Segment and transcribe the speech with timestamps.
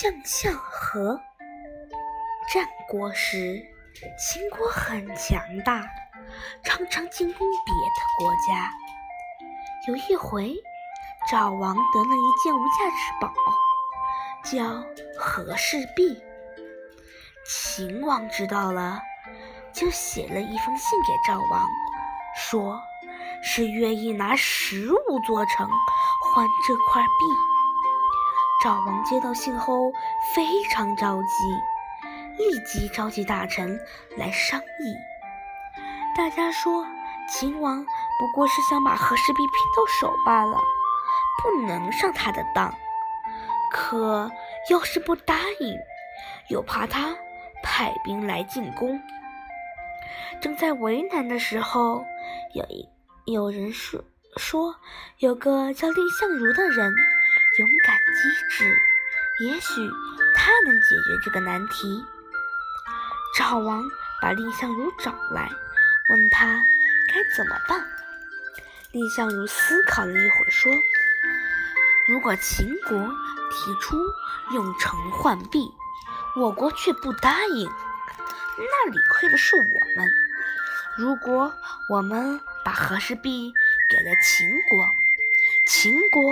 [0.00, 1.20] 将相和。
[2.54, 3.60] 战国时，
[4.16, 5.84] 秦国很强大，
[6.62, 8.70] 常常进攻别的国家。
[9.88, 10.54] 有一回，
[11.28, 13.34] 赵王得了一件无价之宝，
[14.44, 14.84] 叫
[15.18, 16.22] 和氏璧。
[17.44, 19.02] 秦王知道了，
[19.72, 21.68] 就写了一封信给赵王，
[22.36, 22.80] 说
[23.42, 25.68] 是愿意拿食物做成
[26.22, 27.57] 换这块璧。
[28.62, 29.92] 赵王接到信后
[30.34, 31.28] 非常着急。
[32.38, 33.80] 立即召集大臣
[34.16, 34.94] 来商议。
[36.16, 36.86] 大家说，
[37.28, 40.56] 秦王不过是想把和氏璧骗到手罢了，
[41.42, 42.72] 不能上他的当。
[43.72, 44.30] 可
[44.70, 45.76] 要是不答应，
[46.48, 47.16] 又怕他
[47.62, 49.00] 派兵来进攻。
[50.40, 52.04] 正在为难的时候，
[52.54, 52.88] 有一
[53.26, 54.04] 有人说
[54.36, 54.76] 说，
[55.18, 56.94] 有个叫蔺相如的人，
[57.58, 58.78] 勇敢机智，
[59.40, 59.90] 也许
[60.32, 62.04] 他能解决这个难题。
[63.36, 63.82] 赵王
[64.22, 65.50] 把蔺相如找来，
[66.08, 66.62] 问他
[67.12, 67.84] 该怎么办。
[68.92, 70.72] 蔺相如思考了一会儿，说
[72.08, 72.96] ：“如果秦国
[73.50, 73.96] 提出
[74.52, 75.74] 用城换璧，
[76.36, 77.68] 我国却不答应，
[78.56, 79.62] 那理亏的是我
[79.96, 80.08] 们；
[80.96, 81.52] 如果
[81.90, 83.52] 我们把和氏璧
[83.90, 84.88] 给了秦国，
[85.66, 86.22] 秦国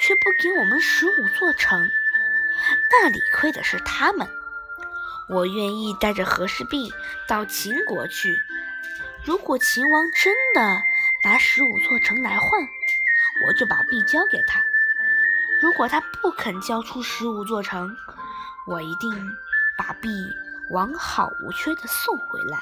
[0.00, 1.90] 却不给我们十五座城，
[2.90, 4.28] 那理亏的是他们。”
[5.28, 6.90] 我愿意带着和氏璧
[7.26, 8.34] 到秦国去。
[9.24, 10.82] 如果秦王真的
[11.22, 12.48] 拿十五座城来换，
[13.46, 14.60] 我就把璧交给他；
[15.60, 17.94] 如果他不肯交出十五座城，
[18.66, 19.10] 我一定
[19.76, 20.08] 把璧
[20.70, 22.58] 完好无缺的送回来。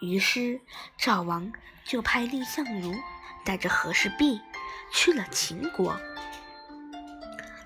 [0.00, 0.60] 于是
[0.98, 1.52] 赵王
[1.84, 2.92] 就派蔺相如
[3.44, 4.40] 带着和氏璧
[4.92, 6.00] 去了秦国。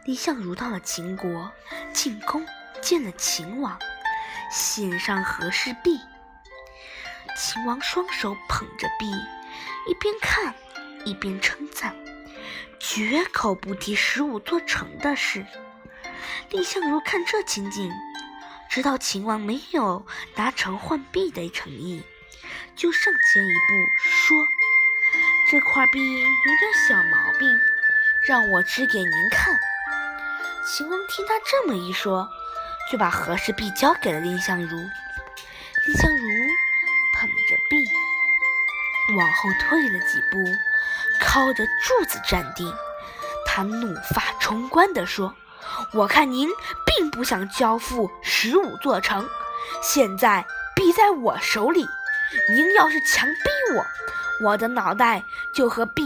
[0.05, 1.53] 蔺相如到了秦国，
[1.93, 2.47] 进宫。
[2.83, 3.77] 见了秦王，
[4.49, 5.99] 献上和氏璧。
[7.37, 9.07] 秦王双手捧着璧，
[9.91, 10.55] 一边看
[11.05, 11.97] 一边称赞，
[12.79, 15.45] 绝口不提十五座城的事。
[16.49, 17.91] 蔺相如看这情景，
[18.71, 20.07] 知道秦王没有
[20.37, 22.05] 拿城换璧的诚意，
[22.77, 24.37] 就上前一步说
[25.49, 26.27] ：“这块璧有
[26.59, 27.49] 点小毛病，
[28.27, 29.57] 让我指给您看。”
[30.67, 32.29] 秦王听他这么一说。
[32.89, 34.69] 就把和氏璧交给了蔺相如。
[34.69, 36.29] 蔺相如
[37.15, 37.85] 捧着璧，
[39.17, 40.39] 往后退了几步，
[41.21, 42.73] 靠着柱子站定。
[43.45, 45.35] 他怒发冲冠地说
[45.93, 46.49] ：“我看您
[46.85, 49.29] 并不想交付十五座城，
[49.83, 50.47] 现在
[50.77, 51.85] 璧在我手里，
[52.51, 53.85] 您要是强逼我，
[54.43, 55.23] 我的脑袋
[55.55, 56.03] 就和璧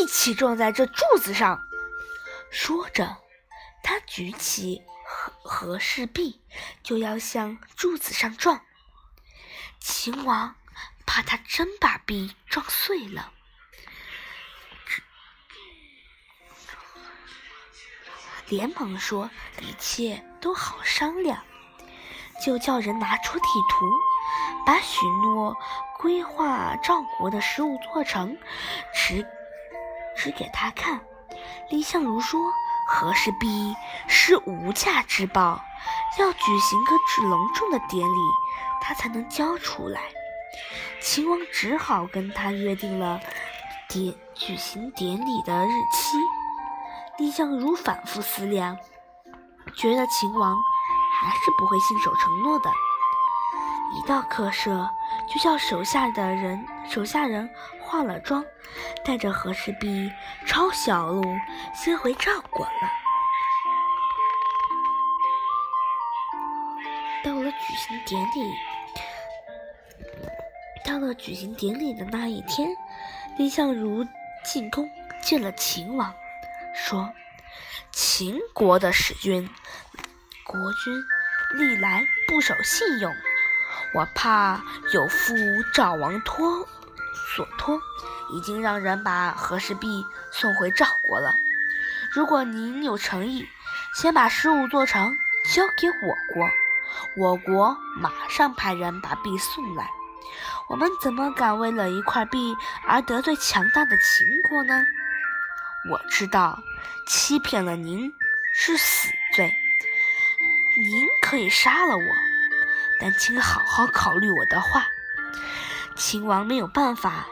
[0.00, 1.62] 一起撞在这柱子上。”
[2.50, 3.16] 说着，
[3.82, 4.82] 他举起。
[5.12, 6.40] 和和氏璧
[6.84, 8.64] 就要向柱子上撞，
[9.80, 10.54] 秦王
[11.04, 13.32] 怕他真把璧撞碎了，
[18.46, 19.28] 连忙说
[19.60, 21.44] 一切都好商量，
[22.46, 23.90] 就叫人拿出地图，
[24.66, 25.56] 把许诺
[25.98, 28.36] 规划赵国的十五座城
[28.94, 29.26] 指
[30.16, 31.00] 指给他看。
[31.68, 32.40] 蔺相如说。
[32.92, 33.72] 和氏璧
[34.08, 35.60] 是无价之宝，
[36.18, 36.96] 要举行个
[37.28, 38.18] 隆重的典礼，
[38.80, 40.00] 他才能交出来。
[41.00, 43.20] 秦王只好跟他约定了
[43.88, 46.18] 典举行典礼的日期。
[47.16, 48.76] 蔺相如反复思量，
[49.76, 50.56] 觉得秦王
[51.22, 52.68] 还是不会信守承诺的。
[53.92, 54.88] 一到客舍，
[55.28, 58.44] 就叫手下的人手下人化了妆，
[59.04, 60.10] 带着和氏璧
[60.46, 61.22] 抄小路
[61.74, 62.72] 先回赵国了。
[67.24, 68.54] 到了举行典礼，
[70.84, 72.68] 到了举行典礼的那一天，
[73.36, 74.06] 蔺相如
[74.44, 74.88] 进宫
[75.20, 76.14] 见了秦王，
[76.74, 77.12] 说
[77.92, 79.50] ：“秦国的使君，
[80.44, 80.94] 国君
[81.58, 83.12] 历来不守信用。”
[83.92, 84.60] 我怕
[84.92, 85.34] 有负
[85.74, 86.66] 赵王托
[87.36, 87.80] 所托，
[88.32, 91.34] 已经让人把和氏璧送回赵国了。
[92.12, 93.48] 如果您有诚意，
[93.94, 95.16] 先把十五座城
[95.52, 96.48] 交给我国，
[97.16, 99.90] 我国马上派人把璧送来。
[100.68, 102.54] 我们怎么敢为了一块璧
[102.86, 104.84] 而得罪强大的秦国呢？
[105.90, 106.62] 我知道
[107.06, 108.12] 欺骗了您
[108.54, 109.52] 是死罪，
[110.76, 112.29] 您可以杀了我。
[113.00, 114.86] 但请好好考虑我的话。
[115.96, 117.26] 秦王没有办法，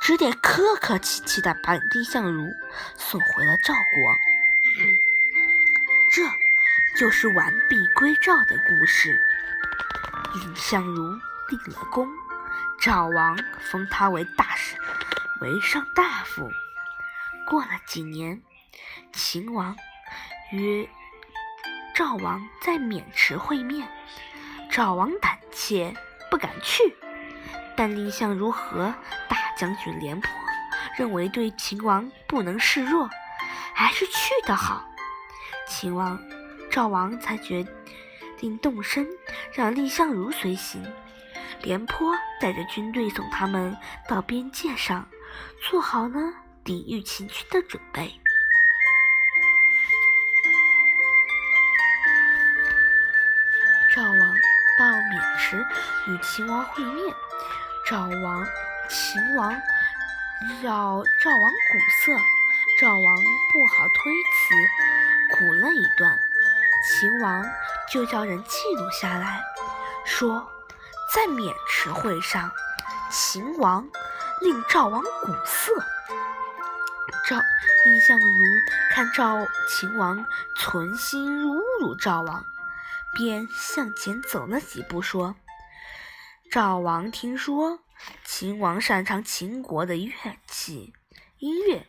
[0.00, 2.48] 只得客客气气地把蔺相如
[2.96, 4.18] 送回了赵国。
[6.12, 6.22] 这
[6.98, 9.18] 就是完璧归赵的故事。
[10.34, 11.12] 蔺相如
[11.48, 12.08] 立了功，
[12.80, 14.76] 赵王封他为大使，
[15.40, 16.48] 为上大夫。
[17.48, 18.40] 过了几年，
[19.12, 19.76] 秦王
[20.52, 20.88] 约
[21.94, 23.88] 赵王在渑池会面，
[24.74, 25.94] 赵王胆怯，
[26.28, 26.96] 不敢去。
[27.76, 28.92] 但蔺相如和
[29.28, 30.28] 大将军廉颇
[30.98, 33.08] 认为对秦王不能示弱，
[33.72, 34.84] 还是去的好。
[35.68, 36.20] 秦王、
[36.68, 37.64] 赵王才决
[38.36, 39.06] 定动身，
[39.52, 40.82] 让蔺相如随行。
[41.62, 43.76] 廉颇带着军队送他们
[44.08, 45.08] 到边界上，
[45.62, 46.18] 做好了
[46.64, 48.12] 抵御秦军的准备。
[53.94, 54.33] 赵王
[55.44, 55.66] 时
[56.06, 57.14] 与秦王会面。
[57.86, 58.46] 赵王、
[58.88, 59.52] 秦王
[60.62, 62.12] 要赵王鼓瑟，
[62.80, 63.16] 赵王
[63.52, 66.18] 不好推辞，鼓了一段。
[66.82, 67.44] 秦王
[67.92, 69.42] 就叫人记录下来，
[70.06, 70.50] 说
[71.14, 72.50] 在渑池会上，
[73.10, 73.86] 秦王
[74.40, 75.72] 令赵王鼓瑟。
[77.28, 78.24] 赵蔺相如
[78.92, 80.24] 看赵秦王
[80.58, 82.44] 存心侮辱赵王，
[83.14, 85.36] 便向前走了几步，说。
[86.50, 87.80] 赵王听说
[88.24, 90.12] 秦王擅长秦国的乐
[90.46, 90.92] 器
[91.38, 91.86] 音乐，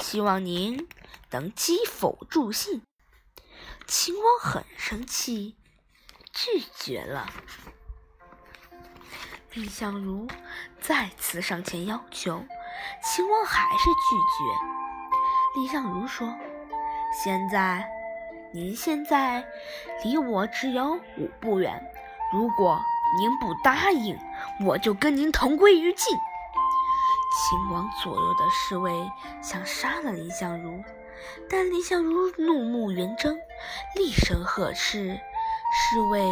[0.00, 0.88] 希望您
[1.30, 2.82] 能击否助兴。
[3.86, 5.56] 秦王很生气，
[6.32, 7.26] 拒绝了。
[9.50, 10.28] 蔺相如
[10.80, 12.44] 再次上前要求，
[13.02, 15.60] 秦王还是拒绝。
[15.60, 16.32] 蔺相如说
[17.24, 17.90] ：“现在，
[18.52, 19.44] 您现在
[20.04, 21.90] 离我只有五步远，
[22.32, 22.80] 如果……”
[23.18, 24.18] 您不答应，
[24.66, 26.14] 我就跟您同归于尽。
[27.32, 29.10] 秦王左右的侍卫
[29.40, 30.84] 想杀了蔺相如，
[31.48, 33.34] 但蔺相如怒目圆睁，
[33.96, 35.18] 厉声呵斥，
[35.72, 36.22] 侍卫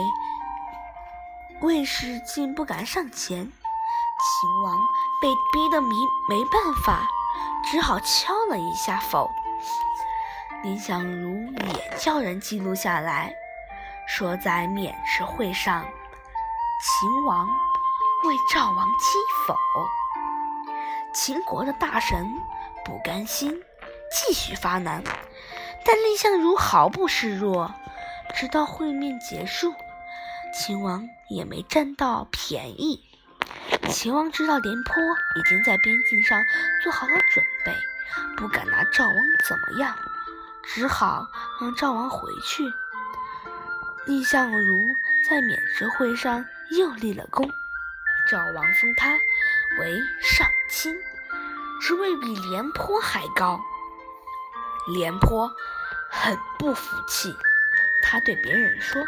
[1.62, 3.38] 卫士竟不敢上前。
[3.46, 4.78] 秦王
[5.22, 5.94] 被逼得没
[6.28, 7.08] 没办法，
[7.64, 9.30] 只好敲了一下否。
[10.62, 13.32] 蔺相如也叫人记录下来，
[14.06, 15.84] 说在渑池会上。
[16.82, 17.46] 秦王
[18.24, 19.56] 为赵王击否，
[21.14, 22.26] 秦国的大臣
[22.84, 23.62] 不甘心，
[24.12, 25.02] 继续发难，
[25.84, 27.72] 但蔺相如毫不示弱，
[28.34, 29.74] 直到会面结束，
[30.52, 33.02] 秦王也没占到便宜。
[33.88, 35.02] 秦王知道廉颇
[35.36, 36.44] 已经在边境上
[36.82, 37.72] 做好了准备，
[38.36, 39.14] 不敢拿赵王
[39.48, 39.96] 怎么样，
[40.74, 41.26] 只好
[41.60, 42.64] 让赵王回去。
[44.06, 44.74] 蔺相如
[45.28, 46.44] 在渑池会上。
[46.70, 47.48] 又立了功，
[48.28, 49.12] 赵王封他
[49.78, 50.92] 为上卿，
[51.80, 53.64] 职位比廉颇还高。
[54.92, 55.48] 廉颇
[56.10, 57.36] 很不服气，
[58.02, 59.00] 他对别人说：“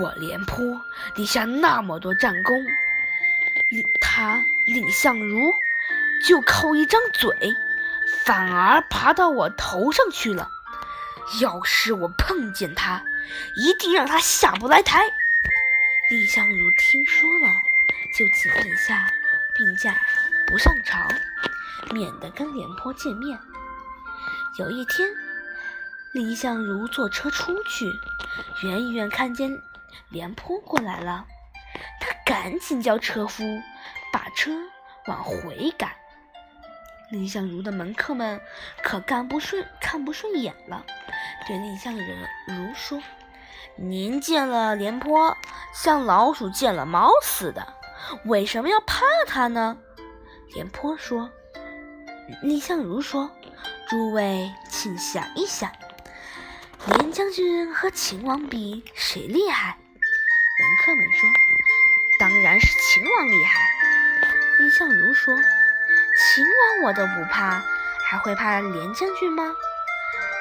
[0.00, 0.80] 我廉颇
[1.14, 2.66] 立下那么多战功，
[4.00, 5.54] 他蔺相如
[6.26, 7.56] 就靠一张嘴，
[8.24, 10.50] 反而爬到我头上去了。
[11.40, 13.02] 要是我碰见他，
[13.56, 15.04] 一定让他下不来台。”
[16.10, 17.62] 蔺相如听说了，
[18.16, 19.10] 就请陛下
[19.56, 19.96] 病假
[20.46, 20.98] 不上朝，
[21.92, 23.38] 免得跟廉颇见面。
[24.58, 25.08] 有一天，
[26.12, 27.90] 蔺相如坐车出去，
[28.62, 29.50] 远远看见
[30.10, 31.26] 廉颇过来了，
[32.00, 33.42] 他赶紧叫车夫
[34.12, 34.52] 把车
[35.06, 35.90] 往回赶。
[37.10, 38.40] 蔺相如的门客们
[38.82, 40.84] 可干不顺看不顺眼了，
[41.46, 43.00] 对蔺相如说。
[43.76, 45.36] 您见了廉颇，
[45.72, 47.74] 像老鼠见了猫似的，
[48.24, 49.76] 为什么要怕他呢？
[50.54, 51.28] 廉颇说
[52.40, 53.28] ：“蔺相如说，
[53.88, 55.72] 诸位请想一想，
[56.86, 61.28] 廉将军和秦王比，谁厉害？”门客们说
[62.20, 63.60] ：“当然是秦王厉害。”
[64.56, 65.34] 蔺相如说
[66.16, 67.60] ：“秦王我都不怕，
[68.08, 69.52] 还会怕廉将军吗？”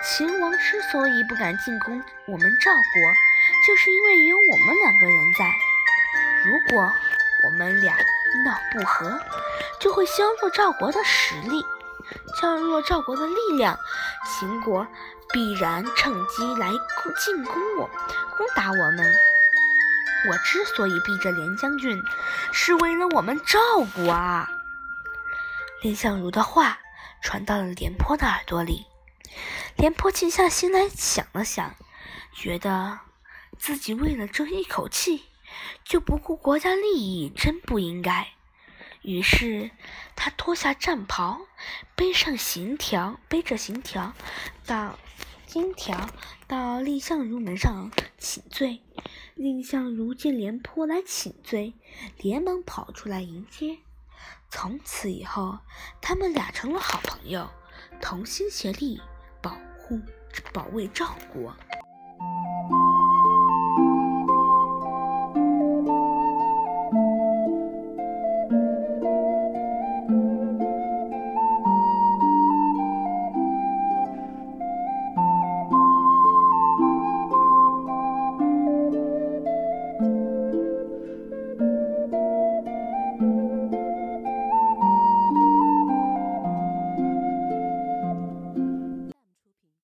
[0.05, 2.83] 秦王之所以不敢进攻我们赵国，
[3.65, 5.49] 就是因为有我们两个人在。
[6.43, 6.91] 如果
[7.45, 7.95] 我们俩
[8.43, 9.17] 闹不和，
[9.79, 11.65] 就会削弱赵国的实力，
[12.37, 13.79] 削弱赵国的力量，
[14.27, 14.85] 秦国
[15.31, 17.89] 必然趁机来攻进攻我，
[18.37, 19.13] 攻打我们。
[20.29, 21.97] 我之所以逼着廉将军，
[22.51, 23.59] 是为了我们赵
[23.95, 24.49] 国啊！
[25.81, 26.77] 蔺相如的话
[27.21, 28.85] 传到了廉颇的耳朵里。
[29.75, 31.75] 廉颇静下心来想了想，
[32.33, 32.99] 觉得
[33.57, 35.25] 自己为了争一口气
[35.83, 38.29] 就不顾国家利益，真不应该。
[39.01, 39.71] 于是
[40.15, 41.41] 他脱下战袍，
[41.95, 44.13] 背上行条，背着行条，
[44.65, 44.97] 到
[45.45, 46.09] 金条
[46.47, 48.81] 到蔺相如门上请罪。
[49.35, 51.73] 蔺相如见廉颇来请罪，
[52.17, 53.79] 连忙跑出来迎接。
[54.49, 55.59] 从此以后，
[55.99, 57.49] 他们俩成了好朋友，
[57.99, 59.01] 同心协力
[59.43, 59.99] 保护、
[60.51, 61.53] 保卫赵国。